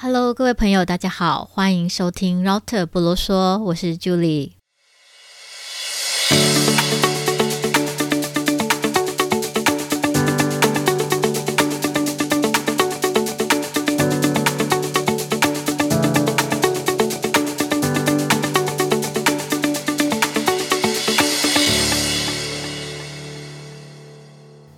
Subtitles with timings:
[0.00, 4.52] Hello，各位朋友，大家好，欢迎收听 Router 不啰嗦，我是 Julie。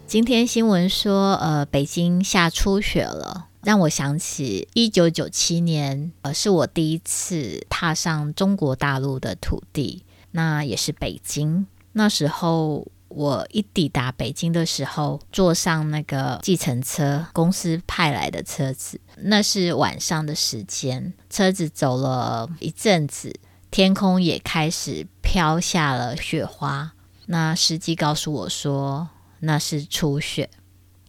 [0.06, 3.49] 今天新闻说，呃，北京下初雪了。
[3.62, 11.66] 让我想起一九九七年，呃，是我第一次踏上中国大陆的土地，那也是北京。
[11.92, 23.34] 那时候我一抵达北京的时候，坐上那个计程车，公司派来的车子，那是晚上的时间，车子走了一阵子，
[23.70, 26.92] 天空也开始飘下了雪花。
[27.26, 29.08] 那司机告诉我说，
[29.40, 30.48] 那是初雪。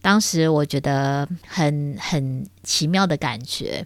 [0.02, 3.86] 当时我觉得很很奇妙的感觉，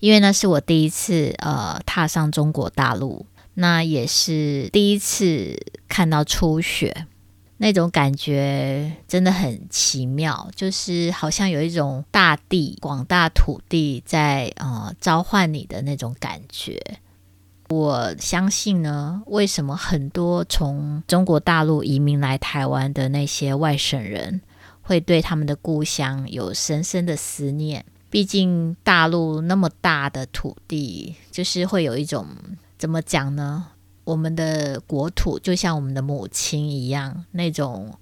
[0.00, 5.56] 因为那是我第一次呃踏上中国大陆，那也是第一次
[5.88, 7.06] 看到初雪，
[7.56, 16.78] 那种感觉真的很奇妙，就是好像有一种大地广大土地在呃召唤你的那种感觉。
[17.68, 24.40] 我相信呢，为什么很多从中国大陆移民来台湾的那些外省人，
[24.86, 27.84] 会对他们的故乡有深深的思念。
[28.08, 32.26] 毕竟大陆那么大的土地，就是会有一种
[32.78, 33.66] 怎么讲呢？
[34.04, 37.98] 我们的国土就像我们的母亲一样，那种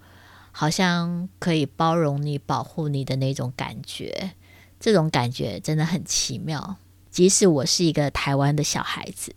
[0.53, 4.33] 好像可以包容你、保护你的那种感觉。
[4.79, 6.77] 这种感觉真的很奇妙。
[7.11, 9.35] 即使我是一个台湾的小孩子，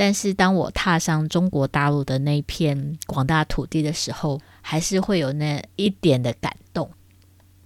[0.00, 6.90] 但是当我踏上中国大陆的那片广大土地的时候，还是会有那一点的感动。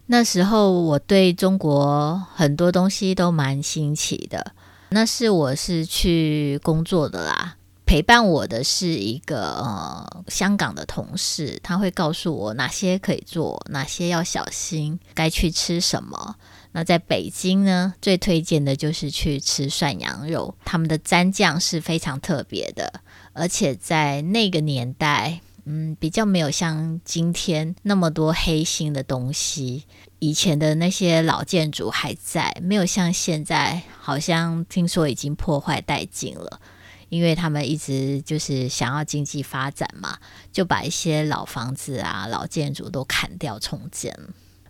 [0.07, 4.53] 那时候我对中国很多东西都蛮新奇的。
[4.89, 7.55] 那是我是去工作的啦，
[7.87, 16.35] 陪伴我的是一个呃香港的同事，他会告诉我哪些可以做，哪些要小心，该去吃什么。
[16.75, 23.01] 那在北京呢，最推荐的就是去吃涮羊肉，他们的蘸酱是非常特别的，
[23.33, 25.41] 而且在那个年代。
[25.67, 29.85] 嗯，比较没有像今天那么多黑心的东西。
[30.19, 36.61] 以前的那些老建筑还在，没有像现在，好像听说已经破坏殆尽了。
[37.09, 40.19] 因为他们一直就是想要经济发展嘛，
[40.53, 44.15] 就把一些老房子啊、老建筑都砍掉重建。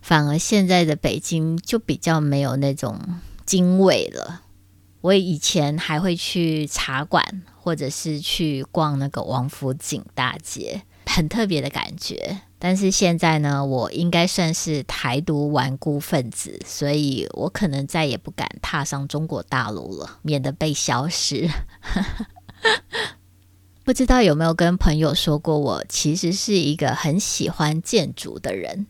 [0.05, 3.01] 反而现在的北京就比较没有那种
[3.47, 4.43] 京味了。
[5.01, 12.43] 我以前还会去茶馆，或者是去逛那个王府井大街，很特别的感觉。
[12.59, 21.49] 但是现在呢，我应该算是台独顽固分子，所以我可能再也不敢踏上中国大陆了，免得被消失。
[23.83, 28.87] 不知道有没有跟朋友说过，我其实是一个很喜欢建筑的人。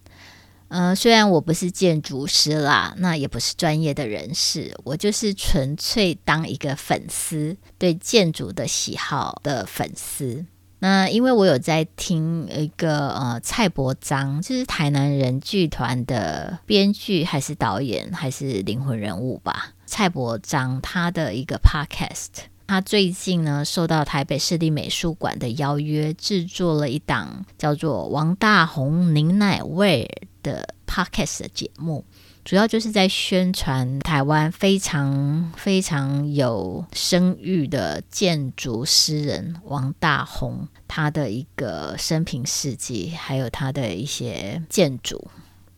[0.75, 10.45] 呃，虽然我不是建筑师啦，那也不是专业的人士，我就是纯粹当一个粉丝，对建筑的喜好的粉丝。
[10.81, 22.47] 那因为我有在听一个呃蔡伯章，就是台南人剧团的编剧还是导演还是灵魂人物吧，蔡伯章他的一个 podcast。
[22.67, 30.11] 他最近呢，受到台北市立美术馆的邀约，制作了一档叫做《王大红宁乃味》
[30.45, 32.05] 的 podcast 的节目，
[32.45, 45.29] 主要就是在宣传台湾非常非常有声誉的建筑诗人王大閎，他的一个生平事迹，还有他的一些建筑。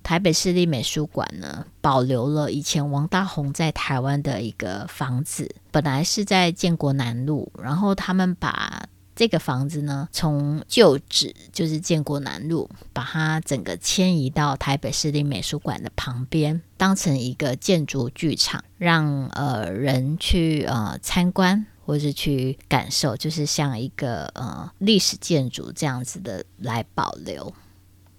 [0.03, 8.85] 台北市立美术馆呢，保留了以前王大閎在台湾的一个房子，本来是在建国南路，然后他们把
[9.17, 27.55] 这个房子呢，从旧址就是建国南路，把它整个迁移到台北市立美术馆的旁边，当成一个建筑剧场，让呃人去呃参观或是去感受，就是像一个呃历史建筑这样子的来保留。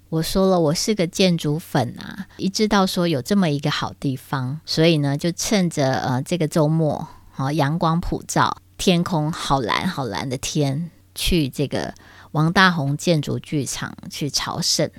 [0.09, 11.93] 我说了，我是个建筑粉啊，一知道说有这么一个好地方，所以呢，就趁着呃这个周末，好阳光普照，天空好蓝好蓝的天，去这个
[12.31, 14.89] 王大閎建筑剧场去朝圣。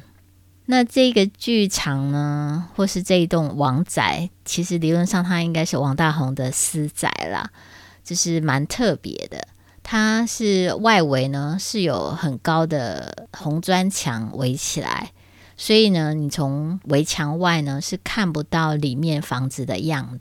[0.67, 7.51] 那这个剧场呢，或是这一栋王宅，其实理论上它应该是王大閎的私宅啦，
[8.05, 9.49] 就是蛮特别的。
[9.83, 15.13] 它是外围呢是有很高的红砖墙围起来，
[15.57, 20.19] 所以呢，你从围墙外呢是看不到里面房子的样子。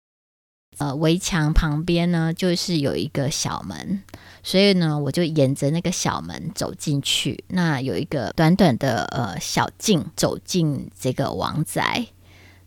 [0.78, 4.02] 呃围墙旁边呢，就是有一个小门，
[4.44, 7.44] 所以呢，我就沿着那个小门走进去。
[7.48, 12.08] 那有一个短短的呃小径，走进这个王宅。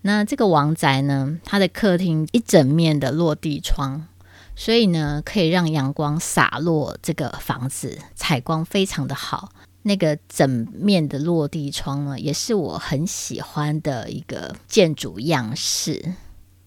[0.02, 4.06] 那这个王宅呢，它的客厅一整面的落地窗，
[4.56, 9.50] 所以呢，可以让阳光洒落这个房子，采光非常的好。
[9.82, 16.14] 那个整面的落地窗呢，也是我很喜欢的一个建筑样式。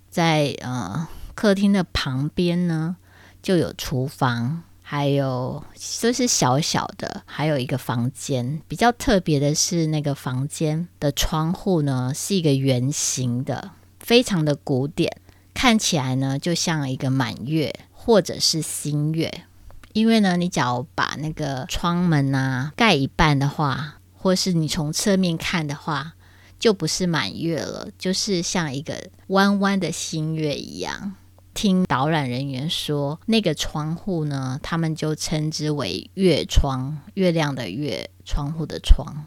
[0.10, 2.98] 在呃客厅的旁边呢，
[3.42, 5.64] 就有厨房，还有
[6.02, 8.62] 都是小小的，还有一个房间。
[8.68, 15.22] 比较特别的是，那个房间的窗户呢，是一个圆形的，非常的古典，
[15.54, 19.46] 看起来呢就像一个满月或者是新月。
[19.94, 26.14] 因为呢，你只要把那个窗门啊盖一半的话，或是你从侧面看的话，
[26.60, 31.14] 就不是满月了，就是像一个弯弯的新月一样。
[31.54, 39.26] 听导览人员说，那个窗户呢，他们就称之为月窗，月亮的月，窗户的窗，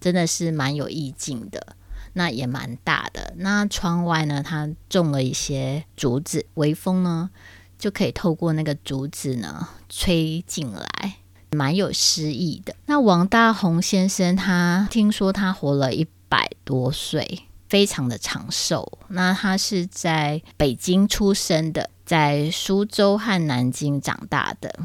[0.00, 1.76] 真的是蛮有意境的。
[2.14, 3.34] 那也蛮大的。
[3.38, 7.30] 那窗外呢，它种了一些竹子，微风呢。
[7.76, 11.16] 就可以透过那个竹子呢吹进来，
[11.50, 12.74] 蛮有诗意的。
[12.86, 17.42] 那王大閎先生，他听说他活了一百多岁，
[17.74, 19.00] 非常的长寿。
[19.08, 24.78] 那他是在北京出生的，在苏州和南京长大的。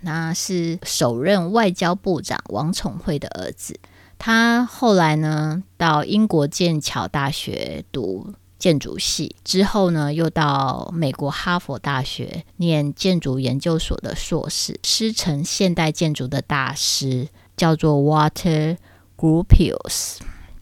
[0.00, 3.78] 那是首任外交部长王宠惠的儿子。
[4.18, 8.32] 他后来呢，到英国剑桥大学读。
[8.58, 18.78] 建筑系之后呢，又到美国哈佛大学念建筑研究所的硕士，师承现代建筑的大师，叫做 Water
[19.18, 20.20] Gropius。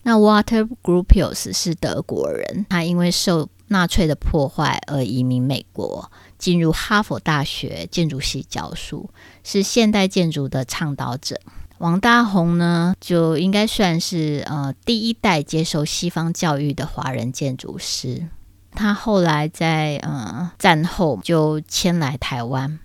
[0.08, 9.10] 那 Walter Gropius 是德国人，他因为受纳粹的破坏而移民美国，进入哈佛大学建筑系教书，
[9.44, 11.38] 是现代建筑的倡导者。
[11.76, 18.28] 王大閎呢，就应该算是呃第一代接受西方教育的华人建筑师。
[18.70, 22.78] 他后来在呃战后就迁来台湾。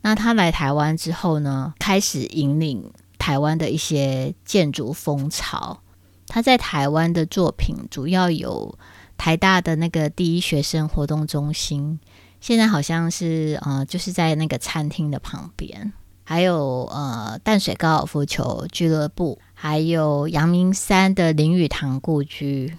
[0.00, 5.82] 那他来台湾之后呢，开始引领台湾的一些建筑风潮。
[6.30, 8.78] 他在台湾的作品主要有
[9.18, 11.98] 台大的那个第一学生活动中心，
[12.40, 15.92] 现在好像是呃就是在那个餐厅的旁边。
[16.22, 22.76] 还有呃淡水高尔夫球俱乐部，还有阳明山的林语堂故居，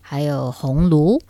[0.00, 1.20] 还有红炉、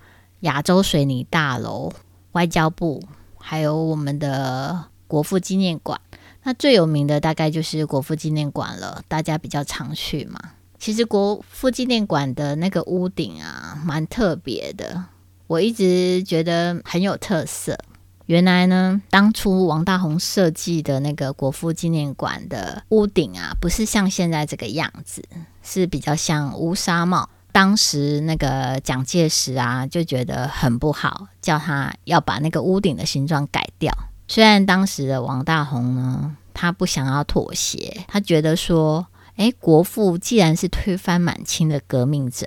[0.41, 1.93] 亚洲水泥大楼、
[2.31, 3.03] 外交部，
[3.41, 6.01] 还有我们的国父纪念馆。
[6.45, 10.39] 那最有名的大概就是国父纪念馆了，大家比较常去嘛。
[10.79, 15.05] 其实国父纪念馆的那个屋顶啊，蛮特别的，
[15.47, 17.79] 我一直觉得很有特色。
[18.27, 25.23] 原来呢，当初王大閎设计的那个国父纪念馆的屋顶啊，不是像现在这个样子，
[25.63, 27.29] 是比较像乌纱帽。
[27.53, 33.97] 当时那个蒋介石啊，就觉得很不好，叫他要把那个屋顶的形状改掉。
[34.29, 39.07] 虽然当时的王大閎呢，他不想要妥协，他觉得说，
[39.37, 42.47] 诶，国父既然是推翻满清的革命者，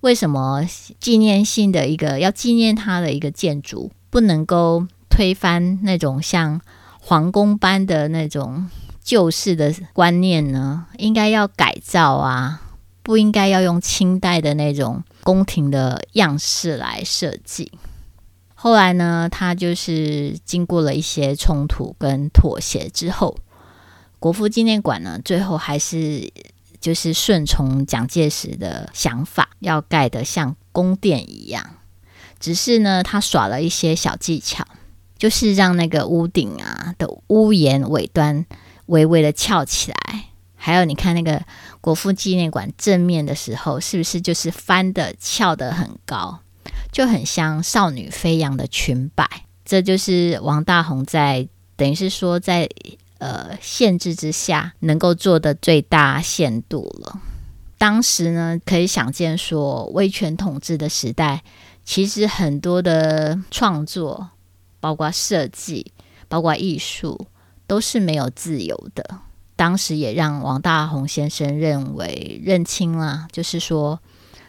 [0.00, 0.64] 为什么
[0.98, 4.86] 纪念性的一个要纪念他的一个建筑不能够？
[5.10, 6.60] 推翻那种像
[7.00, 8.70] 皇宫般的那种
[9.02, 12.62] 旧式的观念呢，应该要改造啊，
[13.02, 17.72] 不应该要用清代的那种宫廷的样式来设计。
[18.54, 23.36] 后来呢，他就是经过了一些冲突跟妥协之后，
[24.18, 26.32] 国父纪念馆呢，最后还是
[26.80, 31.76] 就是顺从蒋介石的想法，要盖得像宫殿一样，
[32.38, 34.66] 只是呢，他耍了一些小技巧。
[35.18, 38.46] 就是让那个屋顶啊的屋檐尾端
[38.86, 41.42] 微微的翘起来，还有你看那个
[41.80, 46.38] 国父纪念馆正面的时候，是不是就是翻的翘得很高，
[46.92, 49.28] 就很像少女飞扬的裙摆？
[49.64, 52.68] 这就是王大红在等于是说在
[53.18, 57.20] 呃限制之下能够做的最大限度了。
[57.76, 61.44] 当时呢，可以想见说威权统治的时代，
[61.84, 64.30] 其实很多的创作。
[64.80, 65.90] 包括设计，
[66.28, 67.26] 包括艺术，
[67.66, 69.18] 都是没有自由的。
[69.56, 73.98] 当时也让王大閎先生认为认清了，就是说，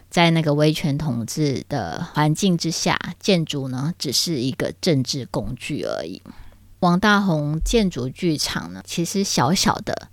[0.08, 6.22] 在那个威权统治的环境之下，建筑呢只是一个政治工具而已。
[6.80, 10.08] 王大红建筑剧场呢，其实小小的，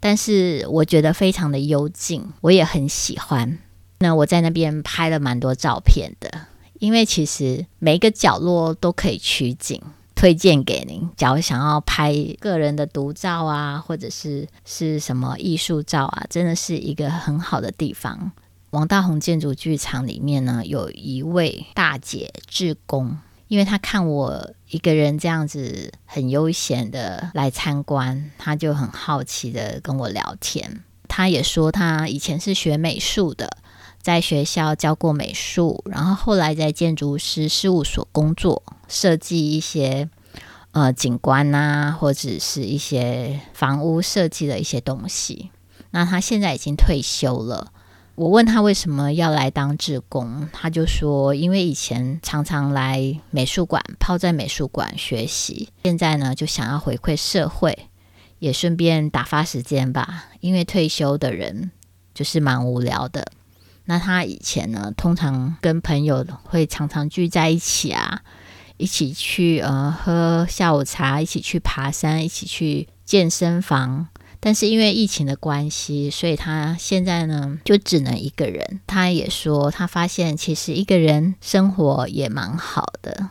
[0.00, 3.58] 但是我觉得非常的幽静，我也很喜欢。
[4.00, 6.48] 那我在那边拍了蛮多照片的。
[6.78, 9.80] 因为其实每一个角落都可以取景，
[10.14, 11.08] 推荐给您。
[11.16, 18.30] 假如想要拍个人的独照啊，或者是是什么艺术照啊，真的是一个很好的地方。
[18.72, 23.16] 王大红建筑剧场里面呢，有一位大姐志工，
[23.48, 30.82] 因为他看我一个人这样子很悠闲的来参观，他就很好奇的跟我聊天。
[31.08, 33.58] 他也说他以前是学美术的。
[34.02, 40.08] 在学校教过美术，然后后来在建筑师事务所工作，设计一些
[40.70, 45.50] 呃景观啊，或者是一些房屋设计的一些东西。
[45.90, 47.72] 那他现在已经退休了。
[48.16, 57.90] 我问他为什么要来当志工，他就说，因为以前常常来美术馆，泡在美术馆学习，现在呢就想要回馈社会，
[58.38, 60.28] 也顺便打发时间吧。
[60.40, 61.70] 因为退休的人
[62.14, 63.30] 就是蛮无聊的。
[63.84, 68.22] 那他以前呢，通常跟朋友会常常聚在一起啊，
[68.78, 74.08] 一起去呃喝下午茶，一起去爬山，一起去健身房。
[74.46, 78.80] 但是因为疫情的关系，所以他现在呢就只能一个人。
[78.86, 83.30] 他也说，他发现其实一个人生活也蛮好的。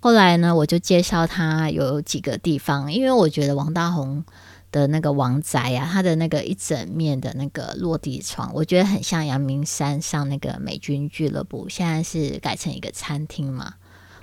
[0.00, 4.22] 后来呢，我就介绍他有几个地方，因为我觉得王大红。
[4.70, 13.74] 的那个王宅啊，他的那个一整面的那个落地窗，我觉得很像阳明山上那个美军俱乐部，现在是改成一个餐厅嘛，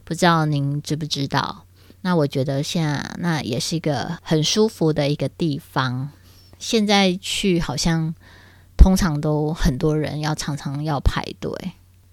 [0.06, 1.66] 不知道您知不知道？
[2.00, 6.12] 那我觉得现在那也是一个很舒服的一个地方。
[6.60, 8.14] 现在去好像
[8.78, 11.52] 通常都很多人要常常要排队。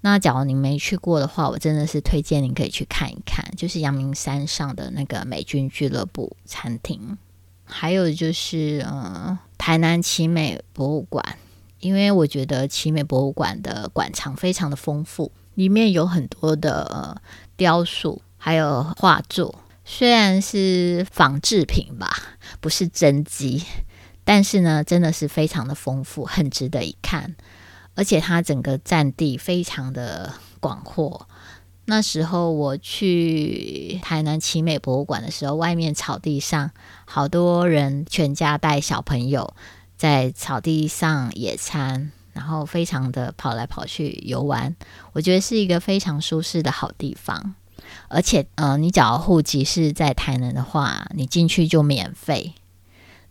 [0.01, 7.17] 那假如你没去过的话，我真的是推荐你可以去看一看，就是阳明山上的那个美军俱乐部餐厅。
[7.65, 11.39] 还有就是，呃，台南奇美博物馆，
[11.81, 17.23] 因为我觉得奇美博物馆的馆藏非常的丰富，里面有很多的，
[17.57, 19.59] 雕塑，还有画作。
[19.87, 22.15] 虽然是仿制品吧，
[22.61, 23.63] 不是真迹，
[24.25, 27.35] 但是呢，真的是非常的丰富，很值得一看。
[27.95, 31.29] 而且它整个占地非常的广阔。
[31.85, 36.71] 那时候我去台南奇美博物馆的时候，外面草地上
[37.05, 39.55] 好多人，全家带小朋友
[39.97, 44.75] 在草地上野餐，然后非常的跑来跑去游玩。
[45.13, 47.55] 我觉得是一个非常舒适的好地方。
[48.09, 52.55] 而且，呃，你只要户籍是在台南的话，你进去就免费。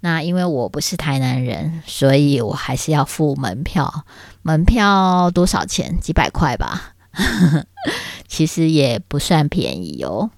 [0.05, 4.03] 那因为我不是台南人，所以我还是要付门票。
[4.41, 5.97] 门票多少钱？
[6.01, 6.93] 几百块吧。
[8.27, 10.29] 其实也不算便宜哦。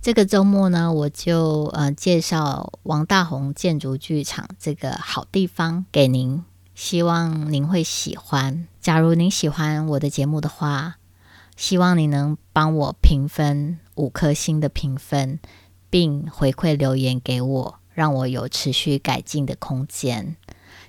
[0.00, 6.44] 这个周末呢，我就呃介绍王大閎建筑剧场这个好地方给您，
[6.76, 8.68] 希望您会喜欢。
[8.80, 10.98] 假如您喜欢我的节目的话，
[11.56, 15.40] 希望你能帮我评分五颗星的评分，
[15.90, 20.36] 并回馈留言给我，让我有持续改进的空间。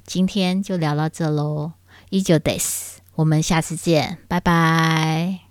[0.06, 1.72] 今天就聊到这喽，
[2.10, 2.98] 一九 days，。
[3.16, 5.47] 我们下次见，拜拜。